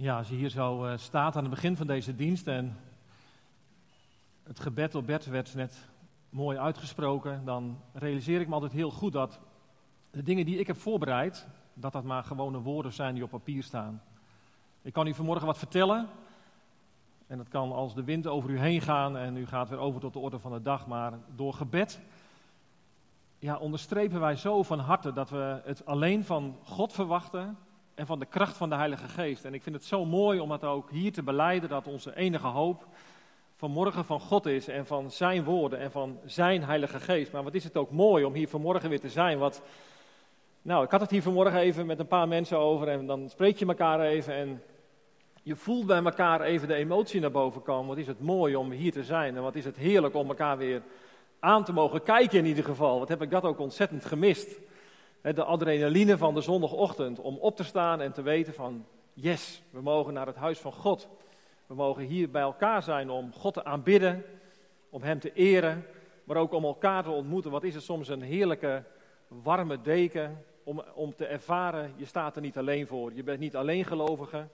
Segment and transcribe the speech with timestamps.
[0.00, 2.76] Ja, als je hier zo uh, staat aan het begin van deze dienst en
[4.42, 5.88] het gebed op Bert werd net
[6.30, 9.40] mooi uitgesproken, dan realiseer ik me altijd heel goed dat
[10.10, 13.62] de dingen die ik heb voorbereid, dat dat maar gewone woorden zijn die op papier
[13.62, 14.02] staan.
[14.82, 16.08] Ik kan u vanmorgen wat vertellen
[17.26, 20.00] en dat kan als de wind over u heen gaan en u gaat weer over
[20.00, 22.00] tot de orde van de dag, maar door gebed
[23.38, 27.58] ja, onderstrepen wij zo van harte dat we het alleen van God verwachten
[28.00, 29.44] en van de kracht van de Heilige Geest.
[29.44, 32.46] En ik vind het zo mooi om dat ook hier te beleiden, dat onze enige
[32.46, 32.86] hoop
[33.56, 37.32] vanmorgen van God is en van Zijn woorden en van Zijn Heilige Geest.
[37.32, 39.38] Maar wat is het ook mooi om hier vanmorgen weer te zijn.
[39.38, 39.62] Wat,
[40.62, 43.56] nou, ik had het hier vanmorgen even met een paar mensen over en dan spreek
[43.56, 44.62] je elkaar even en
[45.42, 47.88] je voelt bij elkaar even de emotie naar boven komen.
[47.88, 50.58] Wat is het mooi om hier te zijn en wat is het heerlijk om elkaar
[50.58, 50.82] weer
[51.40, 52.98] aan te mogen kijken in ieder geval.
[52.98, 54.58] Wat heb ik dat ook ontzettend gemist.
[55.22, 59.80] De adrenaline van de zondagochtend om op te staan en te weten van yes, we
[59.80, 61.08] mogen naar het huis van God.
[61.66, 64.24] We mogen hier bij elkaar zijn om God te aanbidden,
[64.90, 65.86] om Hem te eren,
[66.24, 67.50] maar ook om elkaar te ontmoeten.
[67.50, 68.82] Wat is het soms een heerlijke,
[69.28, 73.12] warme deken om, om te ervaren, je staat er niet alleen voor.
[73.14, 74.46] Je bent niet alleen gelovige,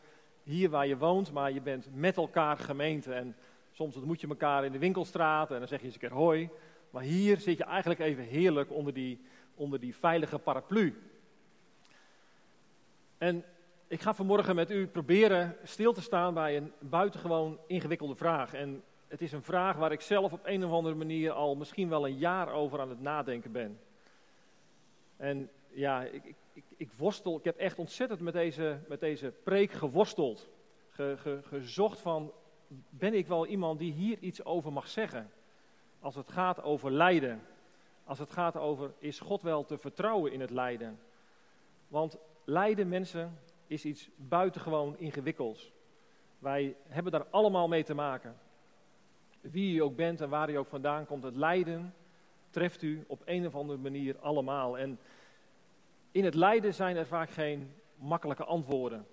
[0.42, 3.12] hier waar je woont, maar je bent met elkaar gemeente.
[3.12, 3.36] En
[3.72, 6.48] soms ontmoet je elkaar in de winkelstraat en dan zeg je eens een keer hoi.
[6.90, 9.20] Maar hier zit je eigenlijk even heerlijk onder die,
[9.56, 11.02] onder die veilige paraplu.
[13.18, 13.44] En
[13.88, 18.54] ik ga vanmorgen met u proberen stil te staan bij een buitengewoon ingewikkelde vraag.
[18.54, 21.88] En het is een vraag waar ik zelf op een of andere manier al misschien
[21.88, 23.80] wel een jaar over aan het nadenken ben.
[25.16, 29.72] En ja, ik, ik, ik worstel, ik heb echt ontzettend met deze, met deze preek
[29.72, 30.48] geworsteld.
[31.42, 32.32] gezocht van,
[32.88, 35.30] ben ik wel iemand die hier iets over mag zeggen?
[36.00, 37.42] Als het gaat over lijden.
[38.06, 40.98] Als het gaat over, is God wel te vertrouwen in het lijden?
[41.88, 45.72] Want lijden, mensen, is iets buitengewoon ingewikkelds.
[46.38, 48.36] Wij hebben daar allemaal mee te maken.
[49.40, 51.94] Wie u ook bent en waar u ook vandaan komt, het lijden
[52.50, 54.78] treft u op een of andere manier allemaal.
[54.78, 54.98] En
[56.10, 59.06] in het lijden zijn er vaak geen makkelijke antwoorden.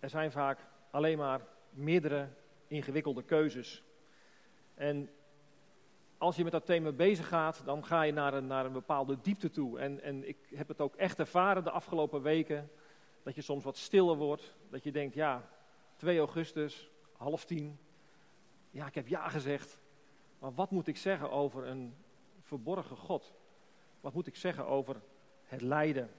[0.00, 0.58] Er zijn vaak
[0.90, 2.28] alleen maar meerdere
[2.66, 3.82] ingewikkelde keuzes.
[4.74, 5.10] En
[6.22, 9.18] als je met dat thema bezig gaat, dan ga je naar een, naar een bepaalde
[9.22, 9.78] diepte toe.
[9.78, 12.70] En, en ik heb het ook echt ervaren de afgelopen weken,
[13.22, 14.54] dat je soms wat stiller wordt.
[14.70, 15.48] Dat je denkt, ja,
[15.96, 17.78] 2 augustus, half tien,
[18.70, 19.80] ja, ik heb ja gezegd.
[20.38, 21.94] Maar wat moet ik zeggen over een
[22.40, 23.34] verborgen God?
[24.00, 25.02] Wat moet ik zeggen over
[25.44, 26.10] het lijden?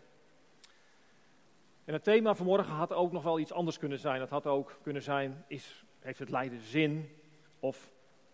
[1.86, 4.22] En het thema vanmorgen had ook nog wel iets anders kunnen zijn.
[4.22, 7.10] Het had ook kunnen zijn, is, heeft het lijden zin?
[7.60, 7.93] Of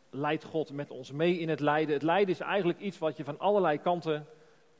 [0.09, 1.93] leidt God met ons mee in het lijden.
[1.93, 4.25] Het lijden is eigenlijk iets wat je van allerlei kanten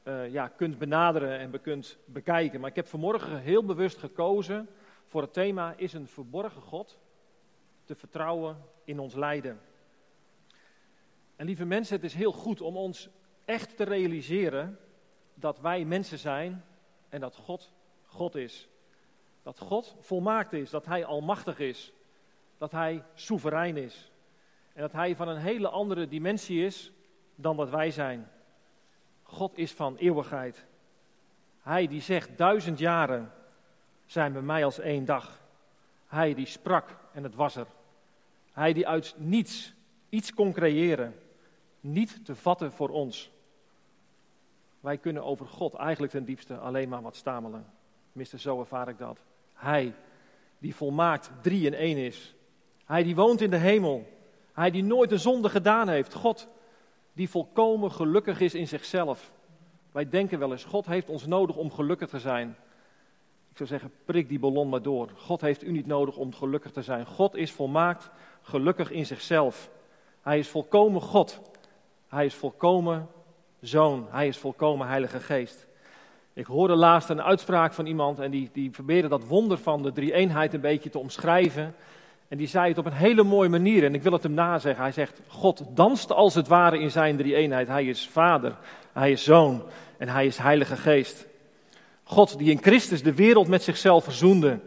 [0.03, 2.59] uh, ja, kunt benaderen en kunt bekijken.
[2.59, 4.69] Maar ik heb vanmorgen heel bewust gekozen
[5.09, 6.97] voor het thema is een verborgen God
[7.83, 9.61] te vertrouwen in ons lijden.
[11.35, 13.09] En lieve mensen, het is heel goed om ons
[13.45, 14.79] echt te realiseren
[15.33, 16.65] dat wij mensen zijn
[17.09, 17.71] en dat God
[18.05, 18.67] God is.
[19.43, 21.93] Dat God volmaakt is, dat Hij almachtig is,
[22.57, 24.11] dat Hij soeverein is.
[24.79, 26.91] En dat hij van een hele andere dimensie is
[27.35, 28.29] dan wat wij zijn.
[29.23, 30.65] God is van eeuwigheid.
[31.61, 33.31] Hij die zegt duizend jaren
[34.05, 35.41] zijn bij mij als één dag.
[36.07, 37.67] Hij die sprak en het was er.
[38.51, 39.73] Hij die uit niets
[40.09, 41.15] iets kon creëren.
[41.79, 43.31] Niet te vatten voor ons.
[44.79, 47.65] Wij kunnen over God eigenlijk ten diepste alleen maar wat stamelen.
[48.09, 49.19] Tenminste, zo ervaar ik dat.
[49.53, 49.93] Hij
[50.57, 52.35] die volmaakt drie in één is.
[52.85, 54.17] Hij die woont in de hemel.
[54.59, 56.13] Hij die nooit een zonde gedaan heeft.
[56.13, 56.47] God
[57.13, 59.31] die volkomen gelukkig is in zichzelf.
[59.91, 62.55] Wij denken wel eens, God heeft ons nodig om gelukkig te zijn.
[63.51, 65.09] Ik zou zeggen, prik die ballon maar door.
[65.15, 67.05] God heeft u niet nodig om gelukkig te zijn.
[67.05, 68.09] God is volmaakt
[68.41, 69.69] gelukkig in zichzelf.
[70.21, 71.41] Hij is volkomen God.
[72.07, 73.07] Hij is volkomen
[73.61, 74.07] Zoon.
[74.09, 75.67] Hij is volkomen Heilige Geest.
[76.33, 79.91] Ik hoorde laatst een uitspraak van iemand en die, die probeerde dat wonder van de
[79.91, 81.75] drie-eenheid een beetje te omschrijven.
[82.29, 83.83] En die zei het op een hele mooie manier.
[83.83, 84.83] En ik wil het hem nazeggen.
[84.83, 87.67] Hij zegt: God danst als het ware in zijn drie eenheid.
[87.67, 88.57] Hij is Vader,
[88.93, 89.63] hij is Zoon
[89.97, 91.27] en hij is Heilige Geest.
[92.03, 94.59] God die in Christus de wereld met zichzelf verzoende.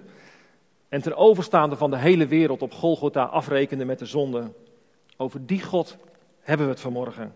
[0.89, 4.53] En ten overstaande van de hele wereld op Golgotha afrekende met de zonde.
[5.17, 5.97] Over die God
[6.41, 7.35] hebben we het vanmorgen.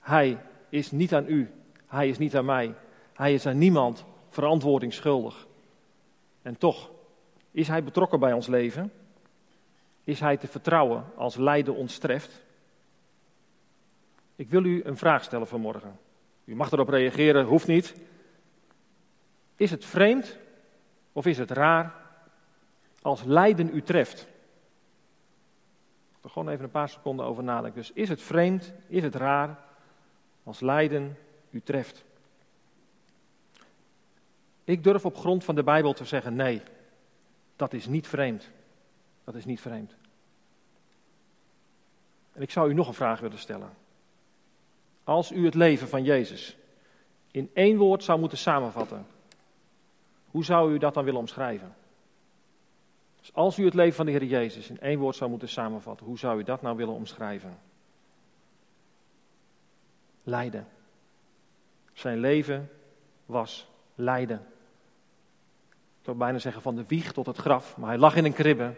[0.00, 0.38] Hij
[0.68, 1.50] is niet aan u,
[1.86, 2.74] hij is niet aan mij.
[3.12, 5.46] Hij is aan niemand verantwoording schuldig.
[6.42, 6.90] En toch
[7.50, 8.92] is hij betrokken bij ons leven.
[10.10, 12.42] Is hij te vertrouwen als lijden ons treft?
[14.36, 15.98] Ik wil u een vraag stellen vanmorgen.
[16.44, 17.94] U mag erop reageren, hoeft niet.
[19.56, 20.38] Is het vreemd
[21.12, 21.94] of is het raar
[23.02, 24.26] als lijden u treft.
[26.22, 27.80] Er gewoon even een paar seconden over nadenken.
[27.80, 29.58] Dus is het vreemd, is het raar
[30.42, 31.16] als lijden
[31.50, 32.04] u treft?
[34.64, 36.62] Ik durf op grond van de Bijbel te zeggen: nee,
[37.56, 38.50] dat is niet vreemd.
[39.24, 39.99] Dat is niet vreemd.
[42.40, 43.70] En ik zou u nog een vraag willen stellen.
[45.04, 46.56] Als u het leven van Jezus
[47.30, 49.06] in één woord zou moeten samenvatten,
[50.30, 51.74] hoe zou u dat dan willen omschrijven?
[53.20, 56.06] Dus als u het leven van de Heer Jezus in één woord zou moeten samenvatten,
[56.06, 57.58] hoe zou u dat nou willen omschrijven?
[60.22, 60.68] Lijden.
[61.92, 62.70] Zijn leven
[63.26, 64.46] was lijden.
[65.68, 68.32] Ik zou bijna zeggen van de wieg tot het graf, maar hij lag in een
[68.32, 68.74] kribbe.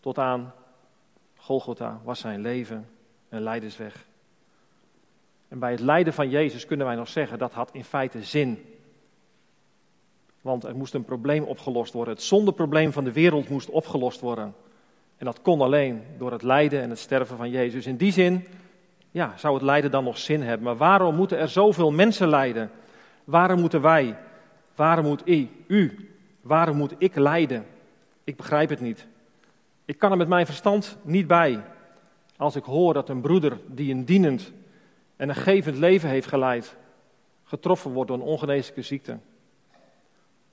[0.00, 0.54] Tot aan
[1.40, 2.88] Golgotha was zijn leven
[3.28, 4.06] een lijdensweg.
[5.48, 8.64] En bij het lijden van Jezus kunnen wij nog zeggen dat had in feite zin.
[10.40, 12.14] Want er moest een probleem opgelost worden.
[12.14, 14.54] Het zondeprobleem van de wereld moest opgelost worden.
[15.16, 17.86] En dat kon alleen door het lijden en het sterven van Jezus.
[17.86, 18.46] In die zin
[19.10, 20.64] ja, zou het lijden dan nog zin hebben.
[20.64, 22.70] Maar waarom moeten er zoveel mensen lijden?
[23.24, 24.16] Waarom moeten wij?
[24.74, 26.10] Waarom moet ik, u?
[26.40, 27.66] Waarom moet ik lijden?
[28.24, 29.06] Ik begrijp het niet.
[29.90, 31.64] Ik kan er met mijn verstand niet bij.
[32.36, 34.52] Als ik hoor dat een broeder die een dienend
[35.16, 36.76] en een gevend leven heeft geleid,
[37.44, 39.18] getroffen wordt door een ongeneeslijke ziekte.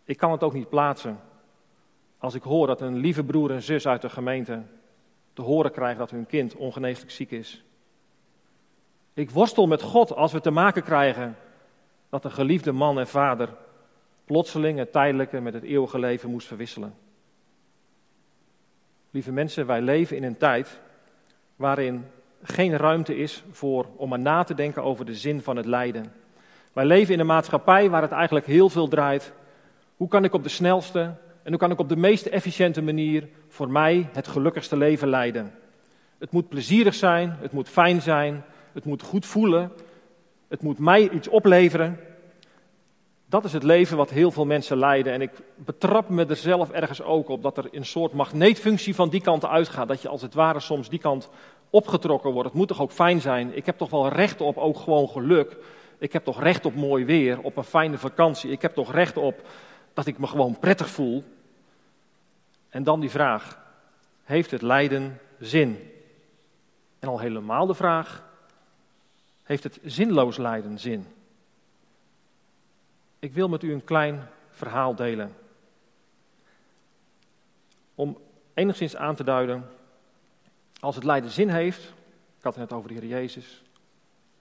[0.04, 1.20] Ik kan het ook niet plaatsen
[2.18, 4.62] als ik hoor dat een lieve broer en zus uit de gemeente
[5.34, 7.64] te horen krijgt dat hun kind ongeneeslijk ziek is.
[9.14, 11.36] Ik worstel met God als we te maken krijgen
[12.10, 13.50] dat een geliefde man en vader
[14.26, 17.06] plotseling het tijdelijke met het eeuwige leven moest verwisselen.
[19.12, 20.80] Lieve mensen, wij leven in een tijd
[21.56, 22.06] waarin
[22.42, 26.06] geen ruimte is voor, om maar na te denken over de zin van het lijden.
[26.74, 29.34] Wij leven in een maatschappij waar het eigenlijk heel veel draait.
[29.96, 31.00] Hoe kan ik op de snelste
[31.44, 35.52] en hoe kan ik op de meest efficiënte manier voor mij het gelukkigste leven leiden?
[36.18, 38.44] Het moet plezierig zijn, het moet fijn zijn,
[38.74, 39.72] het moet goed voelen,
[40.48, 42.00] het moet mij iets opleveren.
[43.30, 45.14] Dat is het leven wat heel veel mensen leiden.
[45.14, 49.10] En ik betrap me er zelf ergens ook op dat er een soort magneetfunctie van
[49.10, 49.88] die kant uitgaat.
[49.88, 51.30] Dat je als het ware soms die kant
[51.70, 52.50] opgetrokken wordt.
[52.50, 53.56] Het moet toch ook fijn zijn.
[53.56, 55.58] Ik heb toch wel recht op ook gewoon geluk.
[55.98, 58.52] Ik heb toch recht op mooi weer, op een fijne vakantie.
[58.52, 59.42] Ik heb toch recht op
[59.94, 61.24] dat ik me gewoon prettig voel.
[62.70, 63.60] En dan die vraag:
[64.24, 65.92] heeft het lijden zin?
[67.00, 68.24] En al helemaal de vraag:
[69.44, 71.06] heeft het zinloos lijden zin?
[73.20, 75.36] Ik wil met u een klein verhaal delen.
[77.96, 78.18] Om
[78.54, 79.70] enigszins aan te duiden,
[80.80, 81.84] als het lijden zin heeft,
[82.38, 83.64] ik had het net over de Heer Jezus,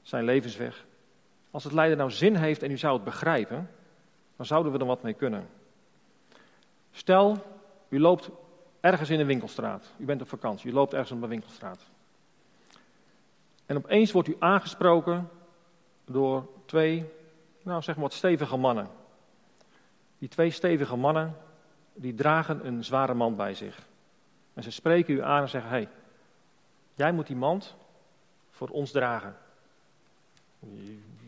[0.03, 0.85] zijn levensweg.
[1.51, 3.71] Als het lijden nou zin heeft en u zou het begrijpen,
[4.37, 5.49] dan zouden we er wat mee kunnen.
[6.93, 7.37] Stel,
[7.89, 8.31] u loopt
[8.81, 9.93] ergens in een winkelstraat.
[9.97, 11.81] U bent op vakantie, u loopt ergens op een winkelstraat.
[13.67, 15.29] En opeens wordt u aangesproken
[16.05, 17.07] door twee
[17.67, 18.89] nou zeg maar wat stevige mannen.
[20.19, 21.37] Die twee stevige mannen,
[21.95, 23.87] die dragen een zware mand bij zich.
[24.55, 25.89] En ze spreken u aan en zeggen, hey,
[26.95, 27.75] jij moet die mand
[28.51, 29.37] voor ons dragen.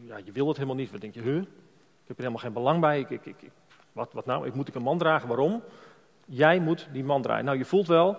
[0.06, 0.90] Ja, je wil het helemaal niet.
[0.90, 1.40] Wat denk je, huh?
[1.40, 3.00] Ik heb er helemaal geen belang bij.
[3.00, 3.50] Ik, ik, ik,
[3.93, 4.46] wat, wat nou?
[4.46, 5.29] Ik moet ik een mand dragen.
[5.29, 5.62] Waarom?
[6.25, 7.44] Jij moet die mand dragen.
[7.44, 8.17] Nou, je voelt wel,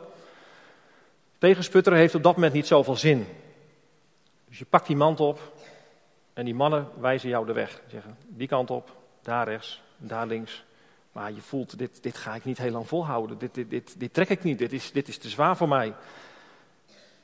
[1.37, 3.27] tegensputteren heeft op dat moment niet zoveel zin.
[4.47, 5.53] Dus je pakt die mand op
[6.39, 7.81] en die mannen wijzen jou de weg.
[7.87, 10.63] Zeggen, die kant op, daar rechts, daar links.
[11.11, 13.37] Maar je voelt, dit, dit ga ik niet heel lang volhouden.
[13.37, 15.93] Dit, dit, dit, dit trek ik niet, dit is, dit is te zwaar voor mij.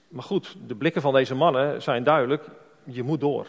[0.08, 2.46] Maar goed, de blikken van deze mannen zijn duidelijk,
[2.84, 3.48] je moet door.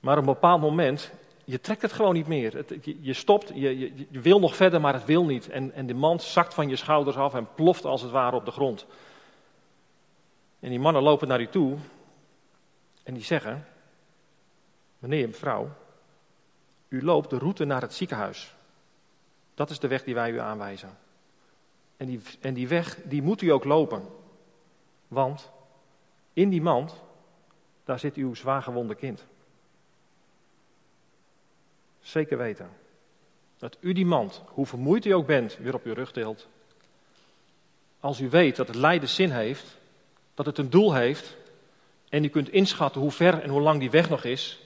[0.00, 1.12] Maar op een bepaald moment,
[1.44, 2.56] je trekt het gewoon niet meer.
[2.56, 5.48] Het, je, stopt, je, je, je, wil nog verder, maar het wil niet.
[5.48, 8.44] En, en de mand zakt van je schouders af en ploft als het ware op
[8.44, 8.86] de grond.
[10.60, 11.76] En die mannen lopen naar u toe
[13.02, 13.66] en die zeggen,
[15.02, 15.70] Meneer, mevrouw,
[16.88, 18.54] u loopt de route naar het ziekenhuis.
[19.54, 20.98] Dat is de weg die wij u aanwijzen.
[21.96, 24.08] En die, en die weg, die moet u ook lopen.
[25.08, 25.50] Want
[26.32, 26.94] in die mand,
[27.84, 29.24] daar zit uw zwaargewonde kind.
[32.00, 32.70] Zeker weten.
[33.58, 36.48] Dat u die mand, hoe vermoeid u ook bent, weer op uw rug tilt.
[38.00, 39.76] Als u weet dat het lijden zin heeft,
[40.34, 41.36] dat het een doel heeft,
[42.08, 44.61] en u kunt inschatten hoe ver en hoe lang die weg nog is,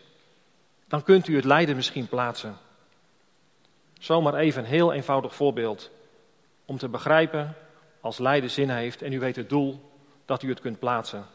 [0.89, 2.57] dan kunt u het lijden misschien plaatsen.
[3.99, 5.91] Zomaar even een heel eenvoudig voorbeeld
[6.65, 7.55] om te begrijpen
[8.01, 9.91] als lijden zin heeft en u weet het doel
[10.25, 11.27] dat u het kunt plaatsen.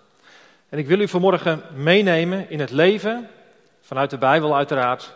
[0.70, 3.30] En ik wil u vanmorgen meenemen in het leven,
[3.82, 5.14] vanuit de Bijbel uiteraard,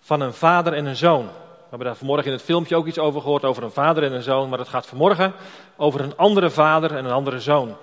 [0.00, 1.28] van een vader en een zoon.
[1.68, 4.22] hebben daar vanmorgen in het filmpje ook iets over gehoord, over een vader en een
[4.22, 4.48] zoon.
[4.48, 5.32] Maar het gaat vanmorgen
[5.76, 7.76] over een andere vader en een andere zoon.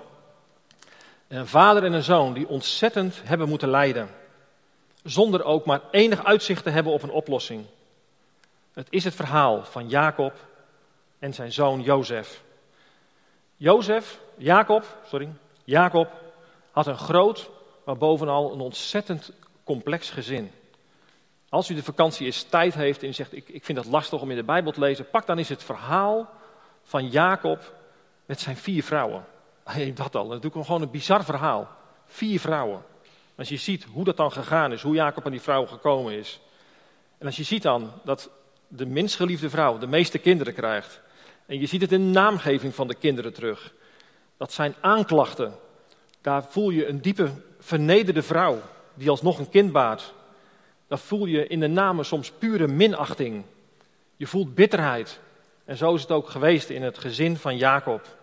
[1.28, 4.08] Een vader en een zoon die ontzettend hebben moeten lijden.
[5.04, 7.66] Zonder ook maar enig uitzicht te hebben op een oplossing.
[8.72, 10.34] Het is het verhaal van Jacob
[11.18, 12.42] en zijn zoon Jozef.
[13.56, 15.28] Jozef, Jacob, sorry,
[15.64, 16.08] Jacob
[16.70, 17.50] had een groot,
[17.84, 19.32] maar bovenal een ontzettend
[19.64, 20.50] complex gezin.
[21.48, 24.20] Als u de vakantie eens tijd heeft en u zegt, ik, ik vind het lastig
[24.20, 26.30] om in de Bijbel te lezen, pak dan eens het verhaal
[26.82, 27.74] van Jacob
[28.26, 29.24] met zijn vier vrouwen.
[29.64, 31.68] Hey, dat al, dat doe ik gewoon een bizar verhaal.
[32.06, 32.82] Vier vrouwen.
[33.40, 36.40] Als je ziet hoe dat dan gegaan is, hoe Jacob aan die vrouw gekomen is.
[37.18, 38.30] En als je ziet dan dat
[38.68, 41.00] de minst geliefde vrouw de meeste kinderen krijgt.
[41.46, 43.72] En je ziet het in de naamgeving van de kinderen terug.
[44.36, 45.54] Dat zijn aanklachten.
[46.20, 48.60] Daar voel je een diepe vernederde vrouw
[48.94, 50.14] die alsnog een kind baart.
[50.86, 53.44] Daar voel je in de namen soms pure minachting.
[54.16, 55.20] Je voelt bitterheid.
[55.64, 58.18] En zo is het ook geweest in het gezin van Jacob.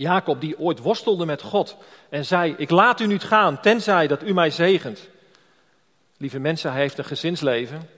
[0.00, 1.76] Jacob die ooit worstelde met God
[2.08, 5.08] en zei, ik laat u niet gaan, tenzij dat u mij zegent.
[6.16, 7.88] Lieve mensen, hij heeft een gezinsleven.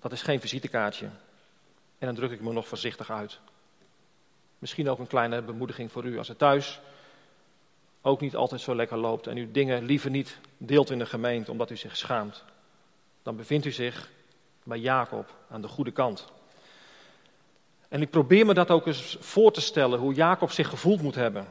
[0.00, 1.06] Dat is geen visitekaartje.
[1.98, 3.38] En dan druk ik me nog voorzichtig uit.
[4.58, 6.80] Misschien ook een kleine bemoediging voor u als het thuis
[8.02, 11.50] ook niet altijd zo lekker loopt en u dingen liever niet deelt in de gemeente
[11.50, 12.44] omdat u zich schaamt.
[13.22, 14.10] Dan bevindt u zich
[14.62, 16.32] bij Jacob aan de goede kant.
[17.94, 21.14] En ik probeer me dat ook eens voor te stellen, hoe Jacob zich gevoeld moet
[21.14, 21.46] hebben.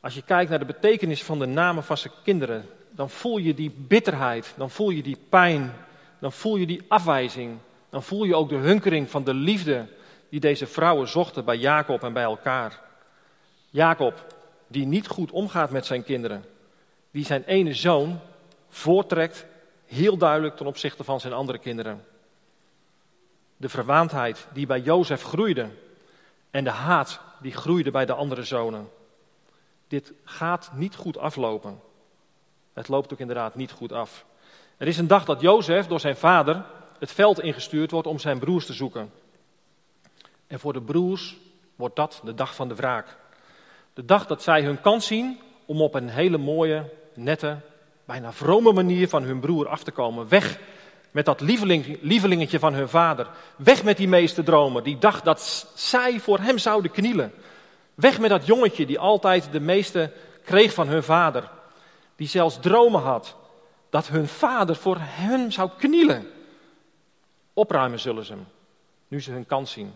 [0.00, 3.54] Als je kijkt naar de betekenis van de namen van zijn kinderen, dan voel je
[3.54, 5.72] die bitterheid, dan voel je die pijn,
[6.18, 7.58] dan voel je die afwijzing,
[7.90, 9.86] dan voel je ook de hunkering van de liefde
[10.28, 12.80] die deze vrouwen zochten bij Jacob en bij elkaar.
[13.70, 14.34] Jacob,
[14.66, 16.44] die niet goed omgaat met zijn kinderen,
[17.10, 18.20] die zijn ene zoon
[18.68, 19.46] voortrekt,
[19.84, 22.14] heel duidelijk ten opzichte van zijn andere kinderen
[23.56, 25.68] de verwaandheid die bij Jozef groeide
[26.50, 28.88] en de haat die groeide bij de andere zonen.
[29.88, 31.80] Dit gaat niet goed aflopen.
[32.72, 34.24] Het loopt ook inderdaad niet goed af.
[34.76, 36.64] Er is een dag dat Jozef door zijn vader
[36.98, 39.12] het veld ingestuurd wordt om zijn broers te zoeken.
[40.46, 41.36] En voor de broers
[41.76, 43.16] wordt dat de dag van de wraak.
[43.94, 47.56] De dag dat zij hun kans zien om op een hele mooie, nette,
[48.04, 50.28] bijna vrome manier van hun broer af te komen.
[50.28, 50.58] Weg
[51.10, 53.26] met dat lieveling, lievelingetje van hun vader.
[53.56, 57.32] Weg met die meeste dromen, die dacht dat zij voor hem zouden knielen.
[57.94, 60.12] Weg met dat jongetje die altijd de meeste
[60.44, 61.50] kreeg van hun vader.
[62.16, 63.36] Die zelfs dromen had
[63.90, 66.30] dat hun vader voor hem zou knielen.
[67.52, 68.46] Opruimen zullen ze hem,
[69.08, 69.92] nu ze hun kans zien.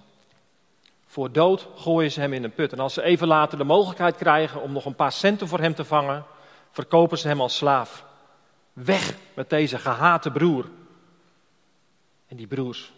[1.07, 2.73] Voor dood gooien ze hem in een put.
[2.73, 5.75] En als ze even later de mogelijkheid krijgen om nog een paar centen voor hem
[5.75, 6.25] te vangen,
[6.71, 8.05] verkopen ze hem als slaaf.
[8.73, 10.65] Weg met deze gehate broer.
[12.31, 12.93] En die broers,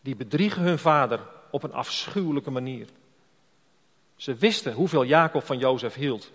[0.00, 1.20] die bedriegen hun vader
[1.50, 2.86] op een afschuwelijke manier.
[4.16, 6.30] Ze wisten hoeveel Jacob van Jozef hield.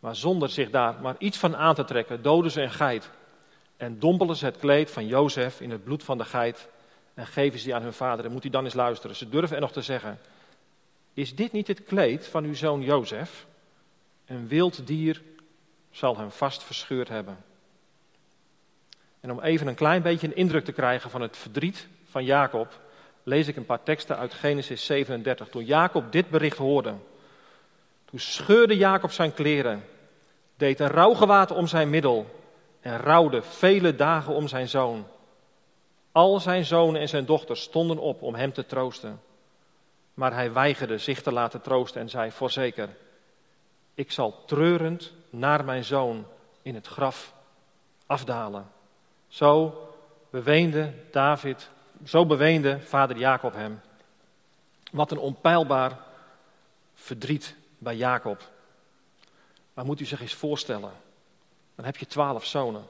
[0.00, 3.10] Maar zonder zich daar maar iets van aan te trekken, doden ze een geit.
[3.76, 6.68] En dompelen ze het kleed van Jozef in het bloed van de geit
[7.14, 8.24] en geven ze die aan hun vader.
[8.24, 9.16] En moet hij dan eens luisteren.
[9.16, 10.18] Ze durven er nog te zeggen,
[11.12, 13.46] is dit niet het kleed van uw zoon Jozef?
[14.26, 15.22] Een wild dier
[15.90, 17.44] zal hem vast verscheurd hebben.
[19.26, 22.80] En om even een klein beetje een indruk te krijgen van het verdriet van Jacob,
[23.22, 25.48] lees ik een paar teksten uit Genesis 37.
[25.48, 26.94] Toen Jacob dit bericht hoorde,
[28.04, 29.84] toen scheurde Jacob zijn kleren,
[30.56, 32.40] deed een rouwgewaad om zijn middel
[32.80, 35.06] en rouwde vele dagen om zijn zoon.
[36.12, 39.20] Al zijn zonen en zijn dochters stonden op om hem te troosten.
[40.14, 42.88] Maar hij weigerde zich te laten troosten en zei: Voorzeker,
[43.94, 46.26] ik zal treurend naar mijn zoon
[46.62, 47.34] in het graf
[48.06, 48.74] afdalen.
[49.36, 49.82] Zo
[50.30, 51.70] beweende David,
[52.04, 53.80] zo beweende vader Jacob hem.
[54.92, 55.98] Wat een onpeilbaar
[56.94, 58.50] verdriet bij Jacob.
[59.74, 60.92] Maar moet u zich eens voorstellen,
[61.74, 62.84] dan heb je twaalf zonen.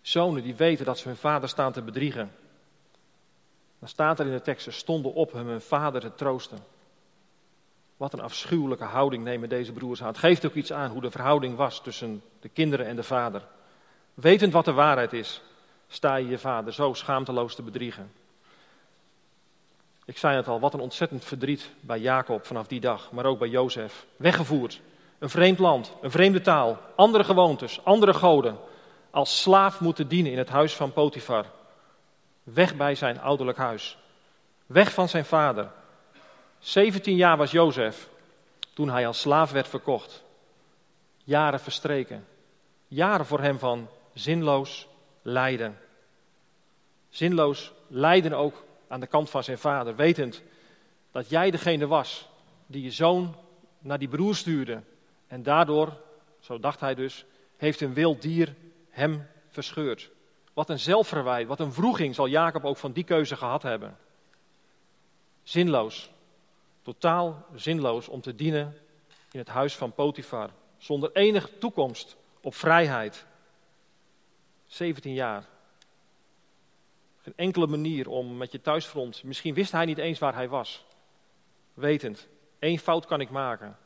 [0.00, 2.32] Zonen die weten dat ze hun vader staan te bedriegen.
[3.78, 6.58] Dan staat er in de tekst, ze stonden op om hun vader te troosten.
[7.96, 10.08] Wat een afschuwelijke houding nemen deze broers aan.
[10.08, 13.42] Het geeft ook iets aan hoe de verhouding was tussen de kinderen en de vader.
[14.16, 15.40] Wetend wat de waarheid is,
[15.88, 18.12] sta je je vader zo schaamteloos te bedriegen.
[20.04, 23.38] Ik zei het al, wat een ontzettend verdriet bij Jacob vanaf die dag, maar ook
[23.38, 24.06] bij Jozef.
[24.16, 24.80] Weggevoerd,
[25.18, 28.58] een vreemd land, een vreemde taal, andere gewoontes, andere goden.
[29.10, 31.46] Als slaaf moeten dienen in het huis van Potifar.
[32.42, 33.98] Weg bij zijn ouderlijk huis.
[34.66, 35.70] Weg van zijn vader.
[36.58, 38.08] 17 jaar was Jozef
[38.74, 40.24] toen hij als slaaf werd verkocht.
[41.24, 42.26] Jaren verstreken.
[42.88, 44.88] Jaren voor hem van zinloos
[45.22, 45.78] lijden.
[47.08, 50.42] zinloos lijden ook aan de kant van zijn vader, wetend
[51.10, 52.28] dat jij degene was
[52.66, 53.36] die je zoon
[53.78, 54.82] naar die broer stuurde.
[55.26, 56.00] En daardoor,
[56.40, 57.24] zo dacht hij dus,
[57.56, 58.54] heeft een wild dier
[58.90, 60.10] hem verscheurd.
[60.52, 63.96] Wat een zelfverwijt, wat een vroeging zal Jacob ook van die keuze gehad hebben.
[65.42, 66.10] Zinloos,
[66.82, 68.76] totaal zinloos om te dienen
[69.30, 73.26] in het huis van Potifar, zonder enige toekomst op vrijheid.
[74.66, 75.48] 17 jaar.
[77.22, 80.84] Geen enkele manier om met je thuisfront, misschien wist hij niet eens waar hij was.
[81.74, 83.78] Wetend, één fout kan ik maken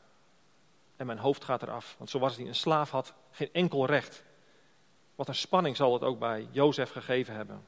[1.01, 1.95] en mijn hoofd gaat eraf.
[1.97, 4.23] Want zoals hij een slaaf had, geen enkel recht.
[5.15, 7.65] Wat een spanning zal het ook bij Jozef gegeven hebben.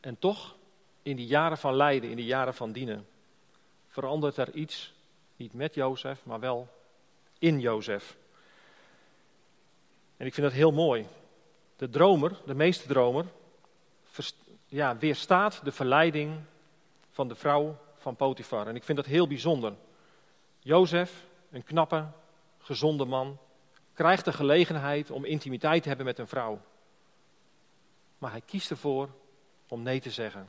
[0.00, 0.56] En toch,
[1.02, 3.06] in die jaren van lijden, in die jaren van dienen,
[3.88, 4.94] verandert er iets,
[5.36, 6.68] niet met Jozef, maar wel
[7.38, 8.16] in Jozef.
[10.16, 11.06] En ik vind dat heel mooi.
[11.76, 13.26] De dromer, de meeste dromer,
[14.66, 16.40] ja, weerstaat de verleiding
[17.10, 18.66] van de vrouw van Potifar.
[18.66, 19.74] En ik vind dat heel bijzonder.
[20.58, 22.06] Jozef, een knappe,
[22.58, 23.38] gezonde man,
[23.94, 26.60] krijgt de gelegenheid om intimiteit te hebben met een vrouw.
[28.18, 29.08] Maar hij kiest ervoor
[29.68, 30.48] om nee te zeggen.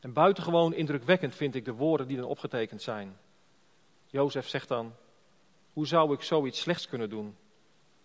[0.00, 3.18] En buitengewoon indrukwekkend vind ik de woorden die dan opgetekend zijn.
[4.06, 4.94] Jozef zegt dan:
[5.72, 7.36] Hoe zou ik zoiets slechts kunnen doen?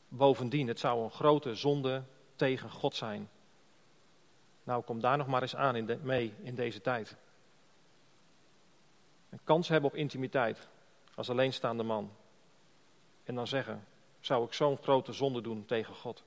[0.07, 2.03] Bovendien, het zou een grote zonde
[2.35, 3.29] tegen God zijn.
[4.63, 7.15] Nou, kom daar nog maar eens aan in mee in deze tijd.
[9.29, 10.67] Een kans hebben op intimiteit
[11.15, 12.11] als alleenstaande man.
[13.23, 13.85] En dan zeggen,
[14.19, 16.23] zou ik zo'n grote zonde doen tegen God?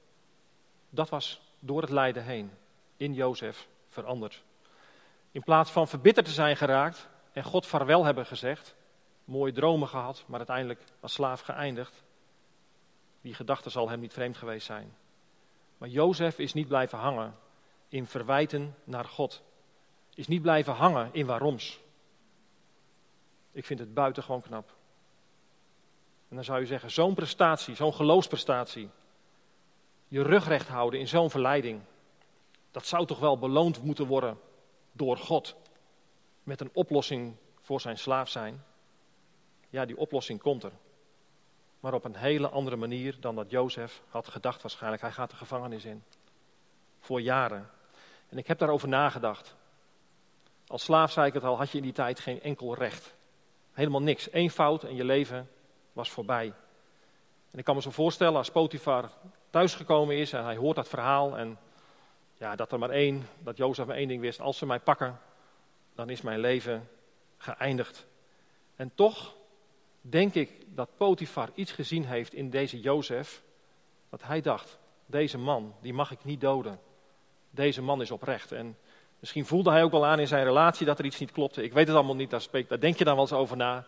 [0.90, 2.50] Dat was door het lijden heen
[2.97, 4.42] in Jozef veranderd.
[5.30, 8.75] In plaats van verbitterd te zijn geraakt en God vaarwel hebben gezegd,
[9.25, 12.02] mooie dromen gehad, maar uiteindelijk als slaaf geëindigd,
[13.21, 14.97] die gedachte zal hem niet vreemd geweest zijn.
[15.79, 17.35] Maar Jozef is niet blijven hangen
[17.89, 19.43] in verwijten naar God.
[20.15, 21.81] Is niet blijven hangen in waaroms.
[23.53, 24.77] Ik vind het buitengewoon knap.
[26.28, 28.91] En dan zou je zeggen, zo'n prestatie, zo'n geloofsprestatie.
[30.09, 31.81] Je rug recht houden in zo'n verleiding.
[32.71, 34.41] Dat zou toch wel beloond moeten worden
[34.93, 35.57] door God.
[36.43, 38.65] Met een oplossing voor zijn slaaf zijn.
[39.71, 40.73] Ja, die oplossing komt er.
[41.80, 45.02] Maar op een hele andere manier dan dat Jozef had gedacht waarschijnlijk.
[45.02, 46.04] Hij gaat de gevangenis in.
[47.00, 47.71] Voor jaren.
[48.28, 49.56] En ik heb daarover nagedacht.
[50.67, 53.14] Als slaaf, zei ik het al, had je in die tijd geen enkel recht.
[53.73, 54.28] Helemaal niks.
[54.32, 55.50] Eén fout en je leven
[55.93, 56.52] was voorbij.
[57.50, 59.10] En ik kan me zo voorstellen als Potifar
[59.50, 61.58] thuisgekomen is en hij hoort dat verhaal en
[62.34, 65.21] ja, dat er maar één, dat Jozef maar één ding wist, als ze mij pakken,
[65.95, 66.88] dan is mijn leven
[67.36, 68.06] geëindigd.
[68.76, 69.34] En toch
[70.00, 73.43] denk ik dat Potifar iets gezien heeft in deze Jozef,
[74.11, 76.80] dat hij dacht, deze man, die mag ik niet doden.
[77.50, 78.52] Deze man is oprecht.
[78.52, 78.76] En
[79.19, 81.63] misschien voelde hij ook wel aan in zijn relatie dat er iets niet klopte.
[81.63, 83.87] Ik weet het allemaal niet, daar, denk je dan wel eens over na.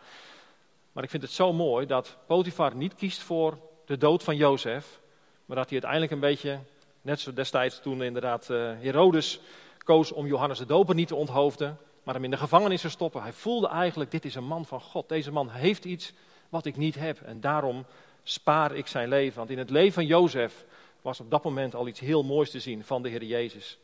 [0.93, 5.01] Maar ik vind het zo mooi dat Potifar niet kiest voor de dood van Jozef,
[5.45, 6.59] maar dat hij uiteindelijk een beetje,
[7.03, 9.41] net zo destijds toen inderdaad uh, Herodes
[9.79, 13.23] koos om Johannes de Doper niet te onthoofden, maar hem in de gevangenis te stoppen.
[13.23, 15.09] Hij voelde eigenlijk, dit is een man van God.
[15.09, 16.13] Deze man heeft iets
[16.49, 17.87] wat ik niet heb en daarom
[18.23, 19.39] spaar ik zijn leven.
[19.39, 20.65] Want in het leven van Jozef
[21.03, 23.79] was op dat moment al iets heel moois te zien van de Heer Jezus.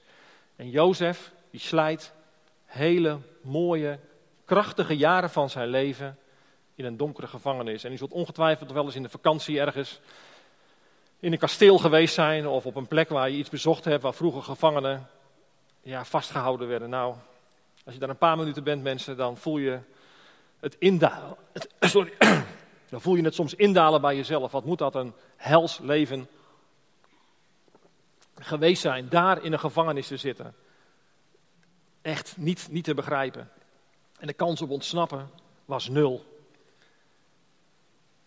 [0.56, 2.12] En Jozef, die slijt
[2.64, 3.98] hele mooie,
[4.44, 6.18] krachtige jaren van zijn leven
[6.74, 7.84] in een donkere gevangenis.
[7.84, 10.00] En u zult ongetwijfeld wel eens in de vakantie ergens
[11.20, 14.14] in een kasteel geweest zijn of op een plek waar je iets bezocht hebt waar
[14.14, 15.08] vroeger gevangenen
[15.82, 16.90] ja, vastgehouden werden.
[16.90, 17.14] Nou,
[17.86, 19.78] als je daar een paar minuten bent, mensen, dan voel je
[20.60, 21.36] het indalen.
[21.80, 22.12] sorry,
[22.90, 24.52] dan voel je het soms indalen bij jezelf.
[24.52, 26.28] Wat moet dat een hels leven
[28.34, 30.54] geweest zijn, daar in een gevangenis te zitten?
[32.02, 33.50] Echt niet, niet te begrijpen.
[34.18, 35.30] En de kans op ontsnappen
[35.64, 36.24] was nul.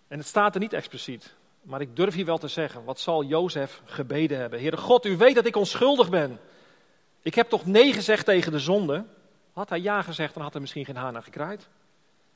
[0.07, 3.23] En het staat er niet expliciet, maar ik durf hier wel te zeggen, wat zal
[3.23, 4.59] Jozef gebeden hebben?
[4.59, 6.39] Heere God, u weet dat ik onschuldig ben.
[7.21, 9.05] Ik heb toch nee gezegd tegen de zonde?
[9.53, 11.69] Had hij ja gezegd, dan had hij misschien geen haar naar gekraaid.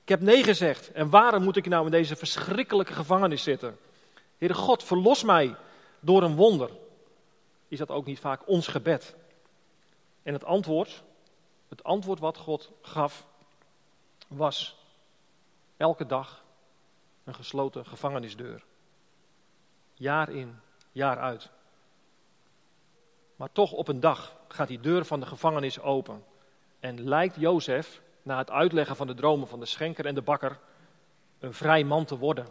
[0.04, 0.92] Ik heb nee gezegd.
[0.92, 3.78] En waarom moet ik nou in deze verschrikkelijke gevangenis zitten?
[4.38, 5.56] Heere God, verlos mij
[6.00, 6.70] door een wonder.
[7.68, 9.16] Is dat ook niet vaak ons gebed?
[10.24, 11.04] En het antwoord,
[11.70, 13.26] het antwoord wat God gaf,
[14.28, 14.76] was
[15.78, 16.44] elke dag
[17.24, 18.64] een gesloten gevangenisdeur.
[19.94, 20.60] Jaar in,
[20.92, 21.50] jaar uit.
[23.36, 26.24] Maar toch op een dag gaat die deur van de gevangenis open.
[26.84, 30.60] En lijkt Jozef, na het uitleggen van de dromen van de schenker en de bakker,
[31.40, 32.48] een vrij man te worden.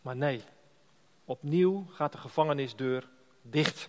[0.00, 0.42] Maar nee,
[1.24, 3.08] opnieuw gaat de gevangenisdeur
[3.42, 3.88] dicht.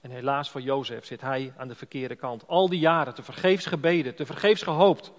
[0.00, 2.48] En helaas voor Jozef zit hij aan de verkeerde kant.
[2.48, 5.12] Al die jaren te vergeefs gebeden, te vergeefs gehoopt.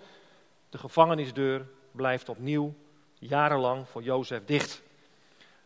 [0.69, 2.73] De gevangenisdeur blijft opnieuw
[3.13, 4.81] jarenlang voor Jozef dicht.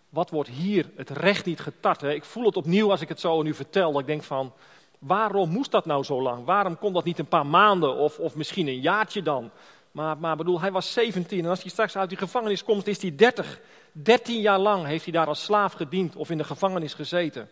[0.09, 2.03] Wat wordt hier het recht niet getart?
[2.03, 3.91] Ik voel het opnieuw als ik het zo nu vertel.
[3.91, 4.53] Dat ik denk van,
[4.99, 6.45] waarom moest dat nou zo lang?
[6.45, 9.51] Waarom kon dat niet een paar maanden of, of misschien een jaartje dan?
[9.91, 13.01] Maar, maar bedoel, hij was 17 en als hij straks uit die gevangenis komt, is
[13.01, 13.59] hij 30.
[13.91, 17.49] 13 jaar lang heeft hij daar als slaaf gediend of in de gevangenis gezeten.